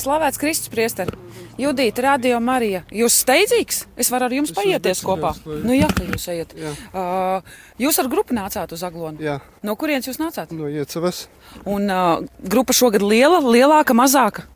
[0.00, 1.12] Slavēts Kristus priesteri.
[1.60, 2.82] Judita, Radio Marija.
[2.94, 3.82] Jūs steidzīgs?
[4.00, 5.34] Es varu ar jums Es paieties kopā.
[5.44, 6.54] Lai- Nu jā, ka jūs ejat.
[6.56, 6.70] Jā.
[6.94, 7.42] Uh,
[7.78, 9.20] jūs ar grupu nācāt uz Aglonu?
[9.20, 10.52] Jā, No kurienes jūs nācāt?
[10.56, 11.26] no iecavas.
[11.66, 14.46] Un uh, grupa šogad liela, lielāka, mazāka.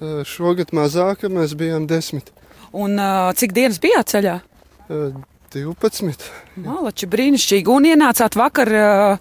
[0.00, 2.32] Uh, Šogad mazāka mēs bijām desmit.
[2.72, 4.40] Un uh, cik dienas bijāt ceļā?
[4.88, 5.12] Uh,
[5.54, 6.30] 12.
[6.56, 7.68] Malači brīnišķīgi.
[7.68, 8.68] Un ienācāt vakar.
[8.74, 9.18] Uh,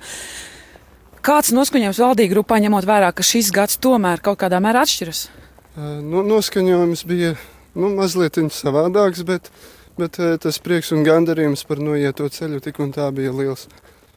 [1.19, 5.25] Kāds noskaņojums valdīja grupā, ņemot vērā, ka šis gads tomēr kaut kādā mērā atšķiras?
[5.79, 7.35] Nu, noskaņojums bija
[7.79, 9.47] nu, mazliet savādāks, bet,
[9.99, 13.67] bet tas prieks un gandarījums par noieto ceļu tik un tā bija liels.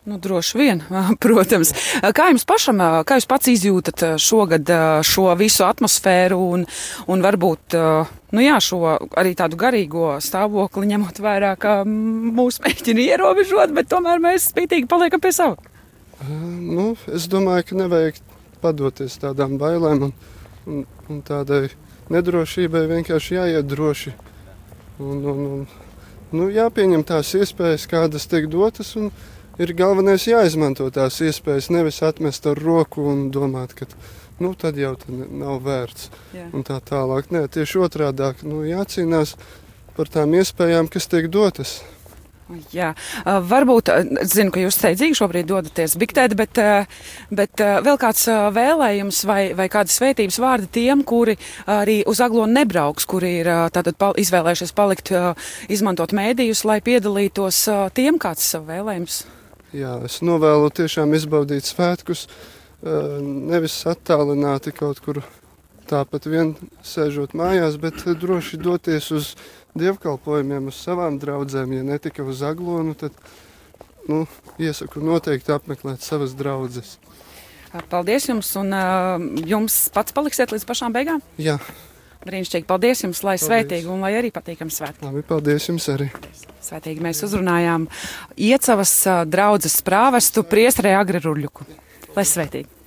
[0.02, 0.80] Nu, droši vien,
[1.22, 1.70] protams.
[2.16, 4.72] Kā jums pašam, kā jūs pats izjūtat šogad
[5.06, 6.64] šo visu atmosfēru un,
[7.06, 7.78] un varbūt
[8.34, 14.22] nu jā, šo arī tādu garīgo stāvokli, ņemot vērā, ka mūsu mēģina ierobežot, bet tomēr
[14.24, 15.70] mēs spītīgi paliekam pie sava?
[16.26, 18.18] Nu, es domāju, ka nevajag
[18.62, 20.12] padoties tādām bailēm un,
[20.66, 21.68] un, un tādai
[22.12, 22.86] nedrošībai.
[22.90, 24.14] Vienkārši jāiet droši.
[25.02, 25.62] Un, un, un,
[26.32, 28.96] nu, jāpieņem tās iespējas, kādas tiek dotas.
[28.96, 29.10] un
[29.60, 33.84] Ir galvenais jāizmanto tās iespējas, nevis atmest ar roku un domāt, ka
[34.40, 36.08] nu, tad jau tad nav vērts.
[36.32, 36.46] Jā.
[36.56, 37.28] Un tā tālāk.
[37.34, 39.34] Nē, tieši otrādi nu, jācīnās
[39.96, 41.82] par tām iespējām, kas tiek dotas.
[42.74, 42.90] Jā,
[43.48, 43.88] varbūt,
[44.28, 46.58] zinu, ka jūs steidzīgi šobrīd dodaties biktēt, bet,
[47.32, 51.38] bet vēl kāds vēlējums vai, vai kādas svētības vārdi tiem, kuri
[51.70, 55.14] arī uz Aglonu nebrauks, kuri ir tātad pal izvēlējušies palikt,
[55.72, 57.62] izmantot mēdījus, lai piedalītos
[57.96, 59.22] tiem kāds savu vēlējums.
[59.72, 62.26] Jā, es novēlu tiešām izbaudīt svētkus,
[62.82, 65.22] nevis attālināti kaut kur
[65.92, 66.54] tāpat vien
[66.86, 69.30] sēžot mājās, bet droši doties uz
[69.78, 71.76] dievkalpojumiem, uz savām draudzēm.
[71.78, 73.16] Ja ne tikai uz aglonu, tad
[74.08, 74.24] nu,
[74.60, 76.96] iesaku noteikti apmeklēt savas draudzes.
[77.88, 81.22] Paldies jums, un uh, jums pats paliksiet līdz pašām beigām.
[81.40, 81.56] Jā,
[82.22, 83.48] Brīnišķīgi, paldies jums, lai Paldies.
[83.48, 85.02] svētīgi un lai arī patīkami svētki.
[85.08, 86.06] labi, paldies jums arī.
[86.62, 87.88] Svētīgi mēs uzrunājām
[88.38, 88.92] Iecavas
[89.26, 91.66] draudzes prāvestu priestrē Agri Ruļuku.
[92.14, 92.81] Lai svētīgi!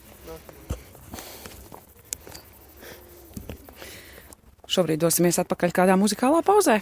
[4.76, 6.82] Šobrīd dosimies atpakaļ kādā muzikālā pauzē,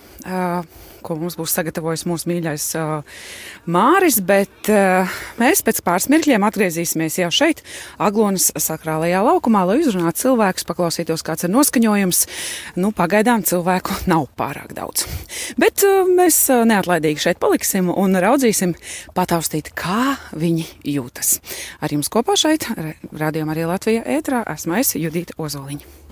[1.03, 2.65] ko mums būs sagatavojis mūsu mīļais
[3.69, 4.69] Māris, bet
[5.37, 7.61] mēs pēc pāris mirkļiem atgriezīsimies jau šeit,
[8.01, 12.23] Aglonas sakrālajā laukumā, lai uzrunātu cilvēkus, paklausītos, kāds ir noskaņojums.
[12.81, 15.05] Nu, pagaidām cilvēku nav pārāk daudz.
[15.61, 18.73] Bet mēs neatlaidīgi šeit paliksim un raudzīsim,
[19.13, 20.65] pataustīt, kā viņi
[20.95, 21.35] jūtas.
[21.83, 22.71] Ar jums kopā šeit,
[23.13, 26.03] rādījumā arī Latvijā ētrā, esmu es Judita Ozoliņa.